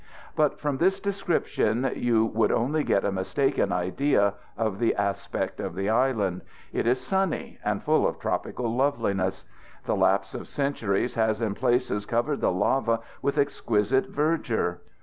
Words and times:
"But 0.35 0.59
from 0.59 0.77
this 0.79 0.99
description 0.99 1.87
you 1.95 2.25
would 2.25 2.47
get 2.49 2.55
only 2.57 2.81
a 2.91 3.11
mistaken 3.11 3.71
idea 3.71 4.33
of 4.57 4.79
the 4.79 4.95
aspect 4.95 5.59
of 5.59 5.75
the 5.75 5.91
island. 5.91 6.41
It 6.73 6.87
is 6.87 6.99
sunny 6.99 7.59
and 7.63 7.83
full 7.83 8.07
of 8.07 8.17
tropical 8.17 8.75
loveliness. 8.75 9.45
The 9.85 9.95
lapse 9.95 10.33
of 10.33 10.47
centuries 10.47 11.13
has 11.13 11.39
in 11.39 11.53
places 11.53 12.07
covered 12.07 12.41
the 12.41 12.51
lava 12.51 13.01
with 13.21 13.37
exquisite 13.37 14.09
verdure. 14.09 14.79